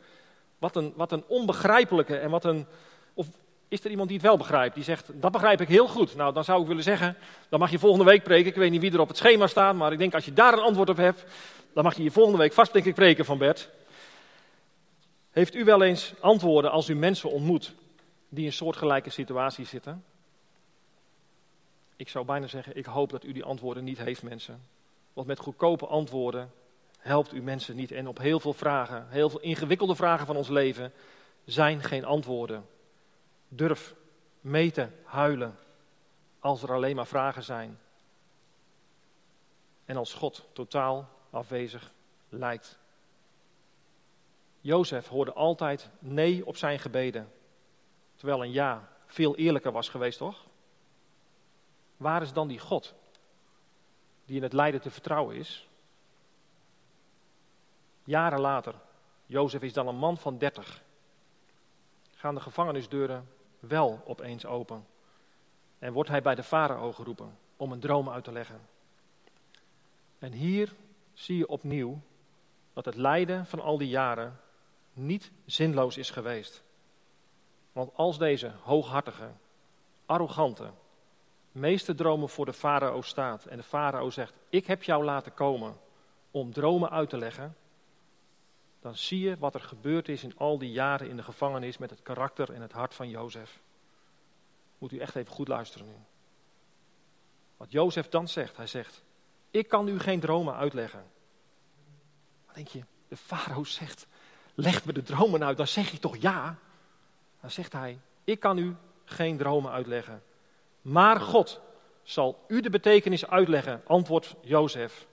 [0.57, 2.65] Wat een, wat een onbegrijpelijke en wat een.
[3.13, 3.27] Of
[3.67, 4.75] is er iemand die het wel begrijpt?
[4.75, 6.15] Die zegt: Dat begrijp ik heel goed.
[6.15, 7.17] Nou, dan zou ik willen zeggen:
[7.49, 8.49] Dan mag je volgende week preken.
[8.49, 10.53] Ik weet niet wie er op het schema staat, maar ik denk als je daar
[10.53, 11.23] een antwoord op hebt,
[11.73, 13.69] dan mag je je volgende week vast, denk ik, preken van Bert.
[15.33, 17.73] Heeft u wel eens antwoorden als u mensen ontmoet
[18.29, 20.03] die in soortgelijke situaties zitten?
[21.95, 24.61] Ik zou bijna zeggen: Ik hoop dat u die antwoorden niet heeft, mensen.
[25.13, 26.51] Want met goedkope antwoorden
[26.97, 27.91] helpt u mensen niet.
[27.91, 30.93] En op heel veel vragen, heel veel ingewikkelde vragen van ons leven,
[31.45, 32.65] zijn geen antwoorden.
[33.47, 33.95] Durf
[34.41, 35.57] meten, huilen,
[36.39, 37.79] als er alleen maar vragen zijn.
[39.85, 41.91] En als God totaal afwezig
[42.29, 42.81] lijkt.
[44.63, 47.31] Jozef hoorde altijd nee op zijn gebeden,
[48.15, 50.45] terwijl een ja veel eerlijker was geweest, toch?
[51.97, 52.93] Waar is dan die God
[54.25, 55.67] die in het lijden te vertrouwen is?
[58.03, 58.75] Jaren later,
[59.25, 60.81] Jozef is dan een man van dertig,
[62.15, 64.85] gaan de gevangenisdeuren wel opeens open.
[65.79, 68.61] En wordt hij bij de farao geroepen om een droom uit te leggen.
[70.19, 70.73] En hier
[71.13, 72.01] zie je opnieuw
[72.73, 74.41] dat het lijden van al die jaren
[74.93, 76.63] niet zinloos is geweest.
[77.71, 79.31] Want als deze hooghartige,
[80.05, 80.71] arrogante,
[81.51, 85.77] meeste dromen voor de farao staat en de farao zegt: Ik heb jou laten komen
[86.31, 87.55] om dromen uit te leggen,
[88.79, 91.89] dan zie je wat er gebeurd is in al die jaren in de gevangenis met
[91.89, 93.61] het karakter en het hart van Jozef.
[94.77, 95.95] Moet u echt even goed luisteren nu.
[97.57, 99.03] Wat Jozef dan zegt, hij zegt,
[99.51, 101.05] ik kan u geen dromen uitleggen.
[102.45, 104.07] Dan denk je, de farao zegt,
[104.53, 106.57] leg me de dromen uit, dan zeg je toch ja?
[107.41, 110.23] Dan zegt hij, ik kan u geen dromen uitleggen.
[110.81, 111.61] Maar God
[112.03, 115.07] zal u de betekenis uitleggen, antwoordt Jozef.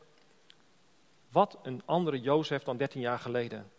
[1.28, 3.70] Wat een andere Jozef dan 13 jaar geleden.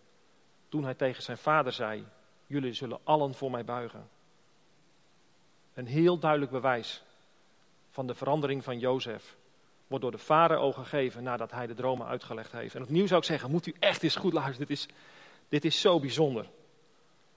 [0.70, 2.06] Toen hij tegen zijn vader zei:
[2.48, 4.10] Jullie zullen allen voor mij buigen.
[5.74, 7.04] Een heel duidelijk bewijs
[7.90, 9.38] van de verandering van Jozef
[9.88, 12.76] wordt door de farao gegeven nadat hij de dromen uitgelegd heeft.
[12.76, 14.88] En opnieuw zou ik zeggen: Moet u echt eens goed luisteren, dit is,
[15.52, 16.46] dit is zo bijzonder.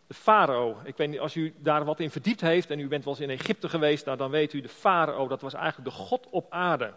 [0.06, 3.04] De farao, ik weet niet, als u daar wat in verdiept heeft en u bent
[3.04, 5.96] wel eens in Egypte geweest, nou, dan weet u, de farao, dat was eigenlijk de
[5.96, 6.92] God op aarde.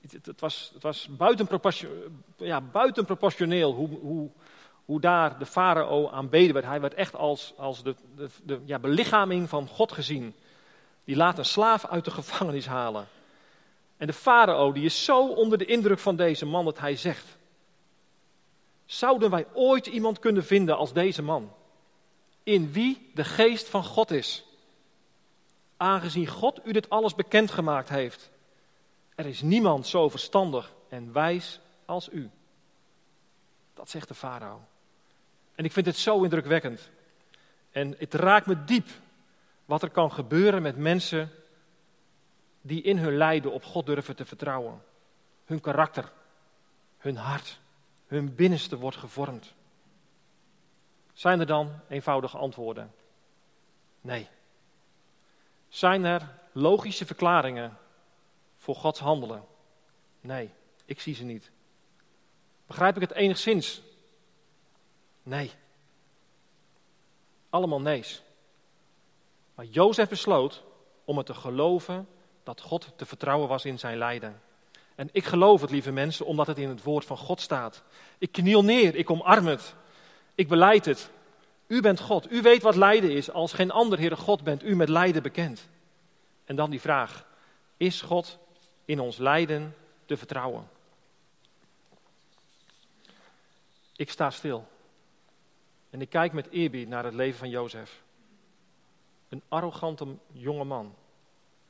[0.00, 1.08] Het, was, het was
[2.36, 4.30] ja, buitenproportioneel hoe, hoe,
[4.84, 6.66] hoe daar de farao aanbeden werd.
[6.66, 10.34] Hij werd echt als, als de, de, de ja, belichaming van God gezien.
[11.04, 13.06] Die laat een slaaf uit de gevangenis halen.
[13.96, 17.36] En de farao die is zo onder de indruk van deze man dat hij zegt:
[18.86, 21.52] Zouden wij ooit iemand kunnen vinden als deze man?
[22.42, 24.44] In wie de geest van God is.
[25.76, 28.30] Aangezien God u dit alles bekendgemaakt heeft.
[29.14, 32.30] Er is niemand zo verstandig en wijs als u.
[33.74, 34.60] Dat zegt de farao.
[35.54, 36.90] En ik vind het zo indrukwekkend.
[37.70, 38.88] En het raakt me diep
[39.64, 41.30] wat er kan gebeuren met mensen
[42.60, 44.82] die in hun lijden op God durven te vertrouwen.
[45.44, 46.12] Hun karakter,
[46.98, 47.60] hun hart,
[48.06, 49.54] hun binnenste wordt gevormd.
[51.12, 52.94] Zijn er dan eenvoudige antwoorden?
[54.00, 54.28] Nee.
[55.68, 57.78] Zijn er logische verklaringen
[58.56, 59.44] voor Gods handelen?
[60.20, 60.50] Nee,
[60.84, 61.50] ik zie ze niet.
[62.66, 63.82] Begrijp ik het enigszins?
[65.22, 65.52] Nee.
[67.50, 68.22] Allemaal nee's.
[69.54, 70.62] Maar Jozef besloot
[71.04, 72.08] om het te geloven
[72.42, 74.42] dat God te vertrouwen was in zijn lijden.
[74.96, 77.82] En ik geloof het, lieve mensen, omdat het in het woord van God staat.
[78.18, 79.74] Ik kniel neer, ik omarm het.
[80.34, 81.10] Ik beleid het.
[81.66, 82.32] U bent God.
[82.32, 83.30] U weet wat lijden is.
[83.30, 85.68] Als geen ander, Heere God, bent u met lijden bekend.
[86.44, 87.26] En dan die vraag:
[87.76, 88.38] Is God
[88.84, 90.68] in ons lijden te vertrouwen?
[93.96, 94.66] Ik sta stil.
[95.90, 98.02] En ik kijk met eerbied naar het leven van Jozef.
[99.28, 100.94] Een arrogante jonge man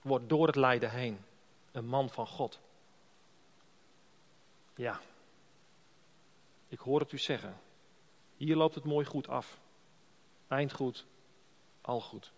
[0.02, 1.18] wordt door het lijden heen
[1.72, 2.58] een man van God.
[4.76, 5.00] Ja,
[6.68, 7.60] ik hoor het u zeggen.
[8.36, 9.58] Hier loopt het mooi goed af.
[10.48, 11.06] Eind goed,
[11.80, 12.32] al goed.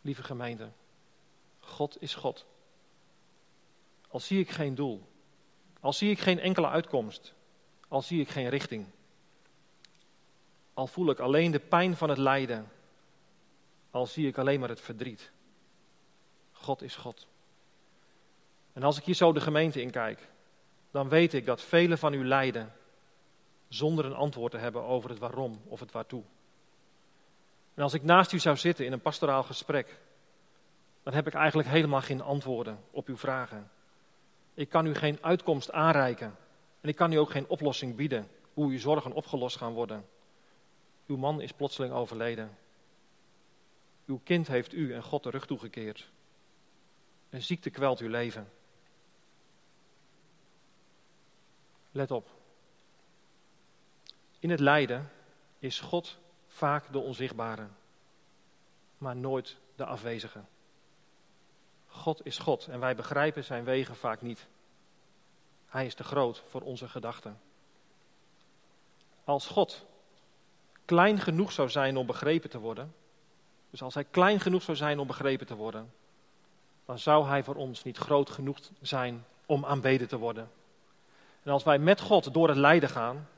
[0.00, 0.68] Lieve gemeente,
[1.60, 2.46] God is God.
[4.08, 5.02] Al zie ik geen doel,
[5.80, 7.34] al zie ik geen enkele uitkomst,
[7.88, 8.86] al zie ik geen richting.
[10.74, 12.72] Al voel ik alleen de pijn van het lijden.
[13.90, 15.30] Al zie ik alleen maar het verdriet.
[16.52, 17.26] God is God.
[18.72, 20.28] En als ik hier zo de gemeente inkijk,
[20.98, 22.72] dan weet ik dat velen van u lijden
[23.68, 26.22] zonder een antwoord te hebben over het waarom of het waartoe.
[27.74, 29.98] En als ik naast u zou zitten in een pastoraal gesprek,
[31.02, 33.70] dan heb ik eigenlijk helemaal geen antwoorden op uw vragen.
[34.54, 36.36] Ik kan u geen uitkomst aanreiken
[36.80, 40.06] en ik kan u ook geen oplossing bieden hoe uw zorgen opgelost gaan worden.
[41.06, 42.58] Uw man is plotseling overleden.
[44.06, 46.10] Uw kind heeft u en God de rug toegekeerd.
[47.30, 48.48] Een ziekte kwelt uw leven.
[51.98, 52.28] Let op.
[54.38, 55.10] In het lijden
[55.58, 57.66] is God vaak de onzichtbare,
[58.98, 60.40] maar nooit de afwezige.
[61.86, 64.46] God is God en wij begrijpen zijn wegen vaak niet.
[65.66, 67.40] Hij is te groot voor onze gedachten.
[69.24, 69.84] Als God
[70.84, 72.94] klein genoeg zou zijn om begrepen te worden,
[73.70, 75.92] dus als hij klein genoeg zou zijn om begrepen te worden,
[76.84, 80.50] dan zou hij voor ons niet groot genoeg zijn om aanbeden te worden.
[81.48, 83.28] En als wij met God door het lijden gaan,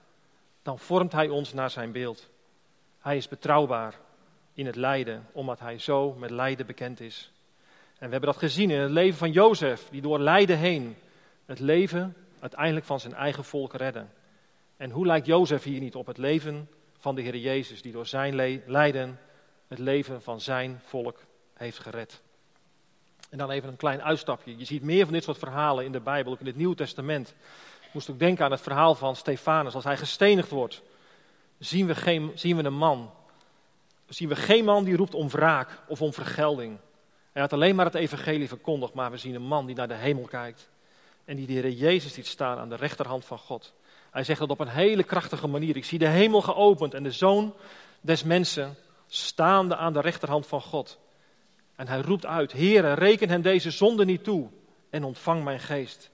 [0.62, 2.29] dan vormt hij ons naar zijn beeld.
[2.99, 3.94] Hij is betrouwbaar
[4.55, 7.33] in het lijden, omdat hij zo met lijden bekend is.
[7.99, 10.96] En we hebben dat gezien in het leven van Jozef, die door lijden heen
[11.46, 14.07] het leven uiteindelijk van zijn eigen volk redde.
[14.77, 16.68] En hoe lijkt Jozef hier niet op het leven
[16.99, 18.35] van de Heer Jezus, die door zijn
[18.66, 19.18] lijden
[19.68, 21.18] het leven van zijn volk
[21.55, 22.23] heeft gered?
[23.29, 24.57] En dan even een klein uitstapje.
[24.57, 27.35] Je ziet meer van dit soort verhalen in de Bijbel, ook in het Nieuwe Testament.
[27.90, 29.74] Moest ook denken aan het verhaal van Stefanus.
[29.74, 30.83] Als hij gestenigd wordt,
[31.59, 33.11] zien we, geen, zien we een man.
[34.09, 36.79] Zien we geen man die roept om wraak of om vergelding.
[37.33, 39.94] Hij had alleen maar het evangelie verkondigd, maar we zien een man die naar de
[39.94, 40.68] hemel kijkt.
[41.24, 43.72] En die de Heer Jezus ziet staan aan de rechterhand van God.
[44.11, 45.76] Hij zegt dat op een hele krachtige manier.
[45.76, 47.55] Ik zie de hemel geopend en de zoon
[48.00, 48.76] des mensen
[49.07, 50.98] staande aan de rechterhand van God.
[51.76, 54.48] En hij roept uit, Heere, reken hen deze zonde niet toe
[54.90, 56.11] en ontvang mijn geest.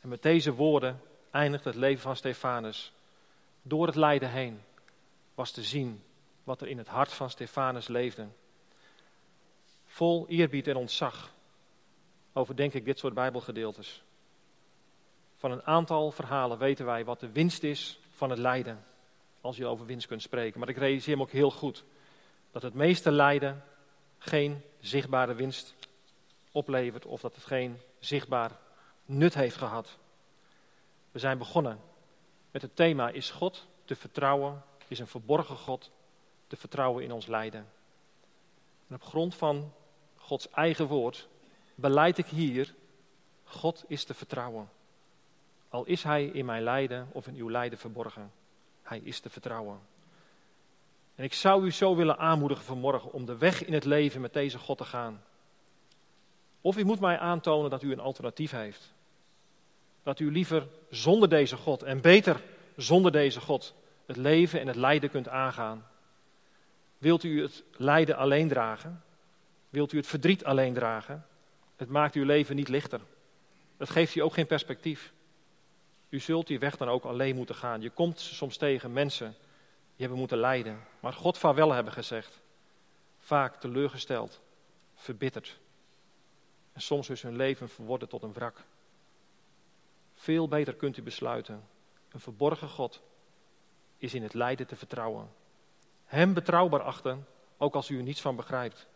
[0.00, 2.92] En met deze woorden eindigt het leven van Stefanus.
[3.62, 4.60] Door het lijden heen
[5.34, 6.02] was te zien
[6.44, 8.26] wat er in het hart van Stefanus leefde.
[9.86, 11.32] Vol eerbied en ontzag
[12.32, 14.02] overdenk ik dit soort Bijbelgedeeltes.
[15.36, 18.84] Van een aantal verhalen weten wij wat de winst is van het lijden.
[19.40, 20.60] Als je over winst kunt spreken.
[20.60, 21.84] Maar ik realiseer me ook heel goed
[22.50, 23.64] dat het meeste lijden
[24.18, 25.74] geen zichtbare winst
[26.52, 27.06] oplevert.
[27.06, 28.58] Of dat het geen zichtbaar
[29.10, 29.98] nut heeft gehad.
[31.10, 31.80] We zijn begonnen
[32.50, 35.90] met het thema is God te vertrouwen, is een verborgen God
[36.46, 37.66] te vertrouwen in ons lijden.
[38.88, 39.72] En op grond van
[40.16, 41.28] Gods eigen woord
[41.74, 42.74] beleid ik hier,
[43.44, 44.68] God is te vertrouwen.
[45.68, 48.32] Al is Hij in mijn lijden of in uw lijden verborgen,
[48.82, 49.80] Hij is te vertrouwen.
[51.14, 54.32] En ik zou u zo willen aanmoedigen vanmorgen om de weg in het leven met
[54.32, 55.22] deze God te gaan.
[56.60, 58.92] Of u moet mij aantonen dat u een alternatief heeft.
[60.02, 62.40] Dat u liever zonder deze God en beter
[62.76, 63.74] zonder deze God
[64.06, 65.86] het leven en het lijden kunt aangaan.
[66.98, 69.02] Wilt u het lijden alleen dragen?
[69.68, 71.26] Wilt u het verdriet alleen dragen?
[71.76, 73.00] Het maakt uw leven niet lichter.
[73.76, 75.12] Het geeft u ook geen perspectief.
[76.08, 77.80] U zult die weg dan ook alleen moeten gaan.
[77.80, 79.36] Je komt soms tegen mensen
[79.96, 82.40] die hebben moeten lijden, maar God vaarwel hebben gezegd.
[83.18, 84.40] Vaak teleurgesteld,
[84.94, 85.58] verbitterd.
[86.72, 88.64] En soms is hun leven verworden tot een wrak.
[90.20, 91.62] Veel beter kunt u besluiten.
[92.12, 93.02] Een verborgen God
[93.96, 95.30] is in het lijden te vertrouwen.
[96.04, 98.86] Hem betrouwbaar achten, ook als u er niets van begrijpt.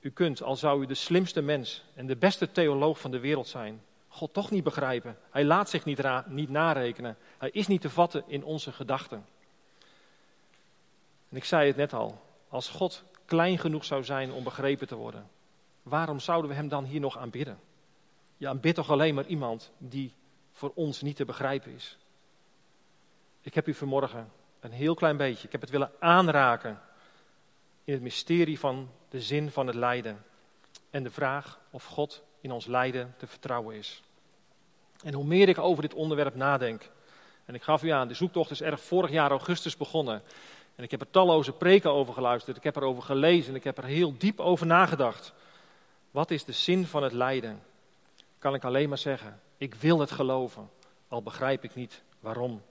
[0.00, 3.46] U kunt, al zou u de slimste mens en de beste theoloog van de wereld
[3.46, 5.18] zijn, God toch niet begrijpen.
[5.30, 7.16] Hij laat zich niet, niet narekenen.
[7.38, 9.26] Hij is niet te vatten in onze gedachten.
[11.28, 14.96] En ik zei het net al, als God klein genoeg zou zijn om begrepen te
[14.96, 15.30] worden,
[15.82, 17.58] waarom zouden we hem dan hier nog aanbidden?
[18.36, 20.12] Je aanbidt toch alleen maar iemand die
[20.52, 21.96] voor ons niet te begrijpen is.
[23.40, 26.80] Ik heb u vanmorgen een heel klein beetje, ik heb het willen aanraken
[27.84, 30.24] in het mysterie van de zin van het lijden.
[30.90, 34.02] En de vraag of God in ons lijden te vertrouwen is.
[35.02, 36.90] En hoe meer ik over dit onderwerp nadenk,
[37.44, 40.22] en ik gaf u aan, de zoektocht is erg vorig jaar augustus begonnen.
[40.74, 43.84] En ik heb er talloze preken over geluisterd, ik heb erover gelezen, ik heb er
[43.84, 45.32] heel diep over nagedacht.
[46.10, 47.62] Wat is de zin van het lijden?
[48.46, 50.70] Kan ik alleen maar zeggen, ik wil het geloven,
[51.08, 52.62] al begrijp ik niet waarom.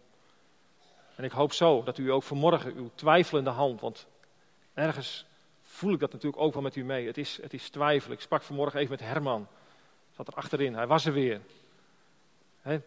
[1.15, 4.07] En ik hoop zo dat u ook vanmorgen uw twijfelende hand, want
[4.73, 5.25] ergens
[5.61, 7.07] voel ik dat natuurlijk ook wel met u mee.
[7.07, 8.11] Het is, het is twijfel.
[8.11, 9.47] Ik sprak vanmorgen even met Herman.
[10.15, 11.41] Zat er achterin, hij was er weer.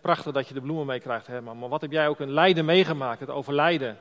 [0.00, 1.58] prachtig dat je de bloemen meekrijgt, Herman.
[1.58, 3.98] Maar wat heb jij ook een lijden meegemaakt, het overlijden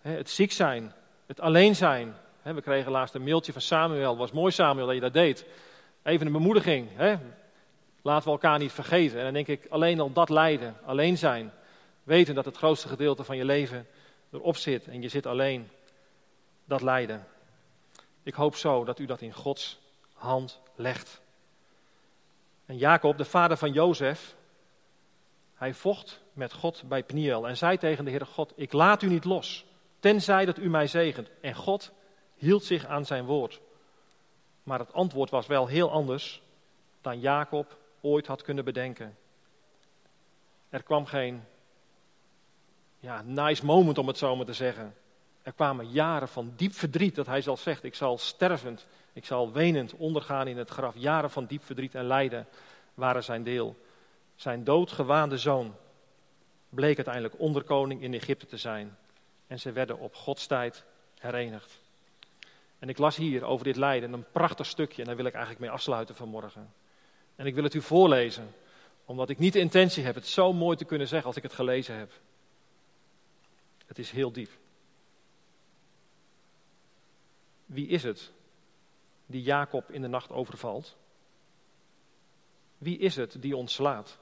[0.00, 0.92] Het ziek zijn,
[1.26, 2.14] het alleen zijn.
[2.42, 4.16] We kregen laatst een mailtje van Samuel.
[4.16, 5.46] Was mooi, Samuel, dat je dat deed.
[6.02, 6.88] Even een bemoediging.
[8.06, 9.18] Laten we elkaar niet vergeten.
[9.18, 11.52] En dan denk ik, alleen al dat lijden, alleen zijn.
[12.02, 13.86] Weten dat het grootste gedeelte van je leven
[14.32, 15.70] erop zit en je zit alleen.
[16.64, 17.26] Dat lijden.
[18.22, 19.78] Ik hoop zo dat u dat in Gods
[20.12, 21.20] hand legt.
[22.66, 24.36] En Jacob, de vader van Jozef,
[25.54, 29.08] hij vocht met God bij Pniel en zei tegen de Heere God, ik laat u
[29.08, 29.64] niet los,
[30.00, 31.28] tenzij dat u mij zegent.
[31.40, 31.92] En God
[32.34, 33.60] hield zich aan zijn woord.
[34.62, 36.42] Maar het antwoord was wel heel anders
[37.00, 39.16] dan Jacob ooit had kunnen bedenken.
[40.68, 41.44] Er kwam geen
[42.98, 44.94] ja, nice moment om het zo maar te zeggen.
[45.42, 49.52] Er kwamen jaren van diep verdriet, dat hij zal zegt, ik zal stervend, ik zal
[49.52, 50.94] wenend ondergaan in het graf.
[50.96, 52.46] Jaren van diep verdriet en lijden
[52.94, 53.76] waren zijn deel.
[54.34, 55.74] Zijn doodgewaande zoon
[56.68, 58.96] bleek uiteindelijk onderkoning in Egypte te zijn.
[59.46, 60.84] En ze werden op Gods tijd
[61.18, 61.80] herenigd.
[62.78, 65.64] En ik las hier over dit lijden een prachtig stukje en daar wil ik eigenlijk
[65.64, 66.72] mee afsluiten vanmorgen.
[67.36, 68.54] En ik wil het u voorlezen,
[69.04, 71.52] omdat ik niet de intentie heb het zo mooi te kunnen zeggen als ik het
[71.52, 72.12] gelezen heb.
[73.86, 74.50] Het is heel diep.
[77.66, 78.32] Wie is het
[79.26, 80.96] die Jacob in de nacht overvalt?
[82.78, 84.18] Wie is het die ons slaat?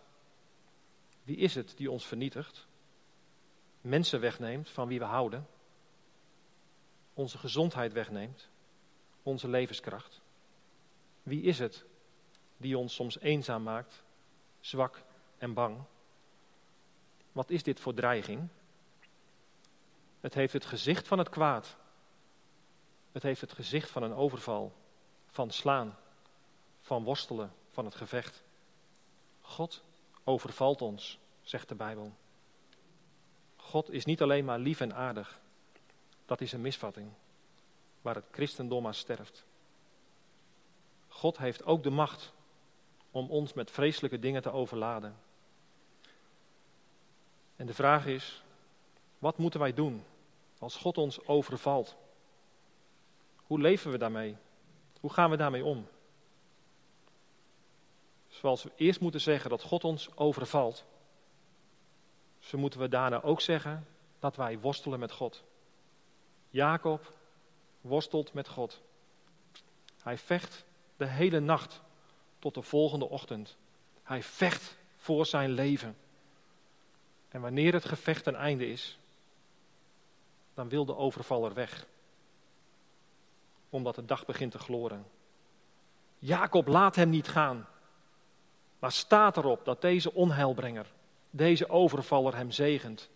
[1.22, 2.66] Wie is het die ons vernietigt?
[3.80, 5.46] Mensen wegneemt van wie we houden?
[7.14, 8.48] Onze gezondheid wegneemt?
[9.22, 10.20] Onze levenskracht?
[11.22, 11.84] Wie is het
[12.56, 14.02] die ons soms eenzaam maakt,
[14.60, 15.02] zwak
[15.38, 15.82] en bang?
[17.32, 18.48] Wat is dit voor dreiging?
[20.20, 21.76] Het heeft het gezicht van het kwaad.
[23.12, 24.72] Het heeft het gezicht van een overval,
[25.26, 25.96] van slaan,
[26.80, 28.42] van worstelen, van het gevecht.
[29.40, 29.82] God
[30.24, 32.12] overvalt ons, zegt de Bijbel.
[33.56, 35.40] God is niet alleen maar lief en aardig.
[36.26, 37.10] Dat is een misvatting
[38.04, 39.44] waar het christendom aan sterft.
[41.08, 42.32] God heeft ook de macht
[43.14, 45.16] om ons met vreselijke dingen te overladen.
[47.56, 48.42] En de vraag is,
[49.18, 50.04] wat moeten wij doen
[50.58, 51.96] als God ons overvalt?
[53.36, 54.36] Hoe leven we daarmee?
[55.00, 55.86] Hoe gaan we daarmee om?
[58.28, 60.84] Zoals we eerst moeten zeggen dat God ons overvalt,
[62.38, 63.86] zo moeten we daarna ook zeggen
[64.18, 65.44] dat wij worstelen met God.
[66.50, 67.12] Jacob
[67.80, 68.82] worstelt met God.
[70.02, 70.64] Hij vecht
[70.96, 71.82] de hele nacht
[72.44, 73.56] tot de volgende ochtend.
[74.02, 75.96] Hij vecht voor zijn leven.
[77.28, 78.98] En wanneer het gevecht ten einde is,
[80.54, 81.86] dan wil de overvaller weg.
[83.70, 85.06] Omdat de dag begint te gloren.
[86.18, 87.66] Jacob laat hem niet gaan.
[88.78, 90.86] Maar staat erop dat deze onheilbrenger,
[91.30, 93.08] deze overvaller hem zegent.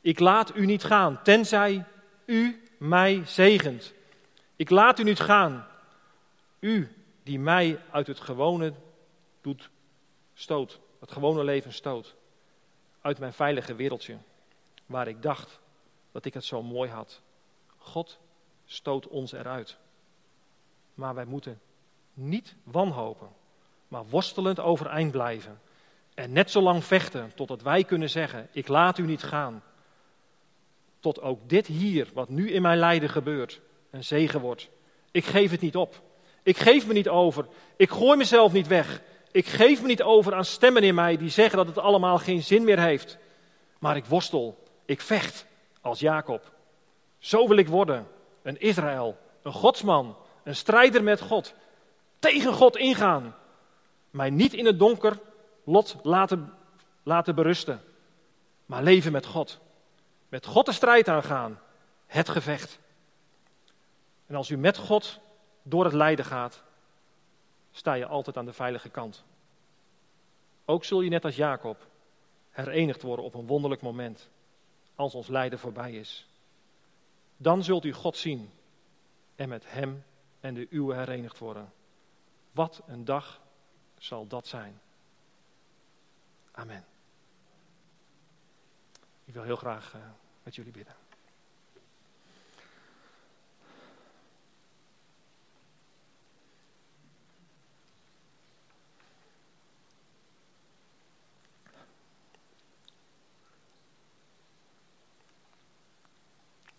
[0.00, 1.84] Ik laat u niet gaan, tenzij
[2.24, 3.92] u mij zegent.
[4.56, 5.66] Ik laat u niet gaan.
[6.58, 8.72] U die mij uit het gewone
[9.40, 9.70] doet
[10.34, 12.14] stoot, het gewone leven stoot.
[13.00, 14.16] Uit mijn veilige wereldje,
[14.86, 15.60] waar ik dacht
[16.12, 17.20] dat ik het zo mooi had.
[17.76, 18.18] God
[18.64, 19.76] stoot ons eruit.
[20.94, 21.60] Maar wij moeten
[22.14, 23.28] niet wanhopen,
[23.88, 25.60] maar worstelend overeind blijven.
[26.14, 29.62] En net zo lang vechten totdat wij kunnen zeggen: Ik laat u niet gaan.
[31.00, 33.60] Tot ook dit hier, wat nu in mijn lijden gebeurt,
[33.90, 34.68] een zegen wordt.
[35.10, 36.02] Ik geef het niet op.
[36.44, 37.46] Ik geef me niet over.
[37.76, 39.00] Ik gooi mezelf niet weg.
[39.32, 42.42] Ik geef me niet over aan stemmen in mij die zeggen dat het allemaal geen
[42.42, 43.18] zin meer heeft.
[43.78, 44.62] Maar ik worstel.
[44.84, 45.46] Ik vecht
[45.80, 46.52] als Jacob.
[47.18, 48.06] Zo wil ik worden.
[48.42, 49.18] Een Israël.
[49.42, 50.16] Een godsman.
[50.42, 51.54] Een strijder met God.
[52.18, 53.34] Tegen God ingaan.
[54.10, 55.18] Mij niet in het donker
[55.64, 56.52] lot laten,
[57.02, 57.82] laten berusten.
[58.66, 59.58] Maar leven met God.
[60.28, 61.60] Met God de strijd aangaan.
[62.06, 62.78] Het gevecht.
[64.26, 65.20] En als u met God
[65.66, 66.62] door het lijden gaat,
[67.70, 69.24] sta je altijd aan de veilige kant.
[70.64, 71.86] Ook zul je net als Jacob
[72.50, 74.30] herenigd worden op een wonderlijk moment,
[74.94, 76.28] als ons lijden voorbij is.
[77.36, 78.50] Dan zult u God zien
[79.36, 80.04] en met Hem
[80.40, 81.72] en de uwe herenigd worden.
[82.50, 83.40] Wat een dag
[83.98, 84.80] zal dat zijn.
[86.50, 86.84] Amen.
[89.24, 90.00] Ik wil heel graag uh,
[90.42, 90.94] met jullie bidden.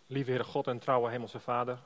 [0.08, 1.78] Lieve Heere God en trouwe Hemelse Vader.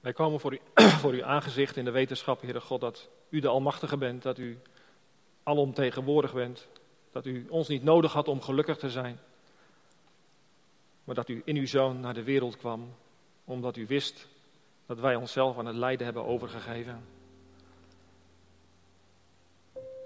[0.00, 0.60] Wij komen voor, u,
[1.00, 4.60] voor uw aangezicht in de wetenschap, Heere God, dat u de Almachtige bent, dat u
[5.42, 6.68] alomtegenwoordig bent,
[7.12, 9.18] dat u ons niet nodig had om gelukkig te zijn.
[11.04, 12.94] maar dat u in uw zoon naar de wereld kwam,
[13.44, 14.28] omdat u wist
[14.86, 17.04] dat wij onszelf aan het lijden hebben overgegeven.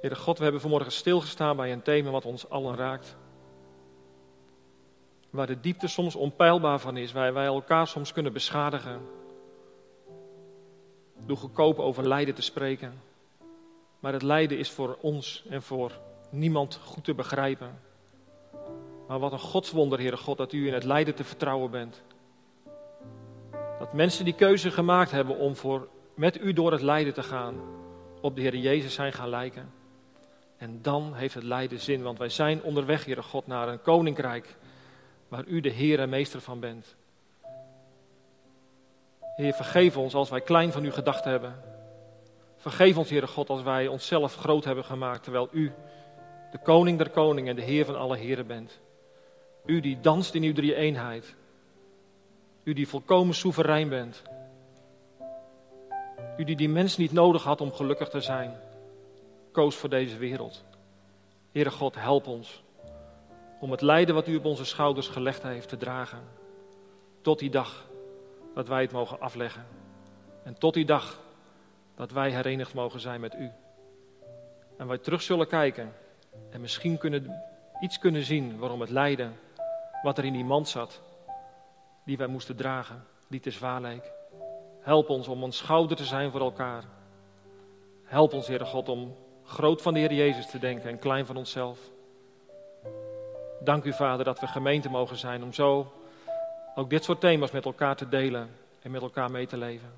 [0.00, 3.16] Heere God, we hebben vanmorgen stilgestaan bij een thema wat ons allen raakt.
[5.30, 9.00] Waar de diepte soms onpeilbaar van is, waar wij elkaar soms kunnen beschadigen.
[11.26, 13.00] Door goedkoop over lijden te spreken.
[14.00, 15.92] Maar het lijden is voor ons en voor
[16.30, 17.78] niemand goed te begrijpen.
[19.08, 22.02] Maar wat een godswonder, Heere God, dat u in het lijden te vertrouwen bent.
[23.78, 27.54] Dat mensen die keuze gemaakt hebben om voor, met u door het lijden te gaan,
[28.20, 29.72] op de Heer Jezus zijn gaan lijken.
[30.56, 34.56] En dan heeft het lijden zin, want wij zijn onderweg, Heere God, naar een koninkrijk
[35.28, 36.96] waar u de Heer en Meester van bent.
[39.36, 41.54] Heer, vergeef ons als wij klein van u gedacht hebben.
[42.56, 45.72] Vergeef ons, Heere God, als wij onszelf groot hebben gemaakt, terwijl u
[46.50, 48.80] de koning der koningen en de Heer van alle heren bent.
[49.64, 51.34] U die danst in uw drie eenheid.
[52.62, 54.22] U die volkomen soeverein bent.
[56.36, 58.56] U die die mens niet nodig had om gelukkig te zijn,
[59.52, 60.64] koos voor deze wereld.
[61.52, 62.62] Heere God, help ons
[63.66, 66.18] om het lijden wat u op onze schouders gelegd heeft te dragen.
[67.20, 67.86] Tot die dag
[68.54, 69.66] dat wij het mogen afleggen.
[70.42, 71.20] En tot die dag
[71.94, 73.50] dat wij herenigd mogen zijn met u.
[74.76, 75.92] En wij terug zullen kijken
[76.50, 77.42] en misschien kunnen,
[77.80, 79.38] iets kunnen zien waarom het lijden
[80.02, 81.00] wat er in die mand zat,
[82.04, 84.12] die wij moesten dragen, die te zwaar leek.
[84.80, 86.84] Help ons om een schouder te zijn voor elkaar.
[88.04, 91.36] Help ons, Heere God, om groot van de Heer Jezus te denken en klein van
[91.36, 91.94] onszelf.
[93.60, 95.92] Dank u, Vader, dat we gemeente mogen zijn om zo
[96.74, 98.50] ook dit soort thema's met elkaar te delen
[98.82, 99.92] en met elkaar mee te leven.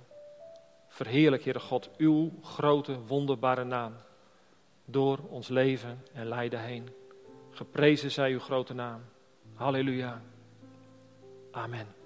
[0.89, 3.93] Verheerlijk, Heere God, uw grote, wonderbare naam
[4.85, 6.89] door ons leven en lijden heen.
[7.51, 9.01] Geprezen zij uw grote naam.
[9.55, 10.23] Halleluja.
[11.51, 11.98] Amen.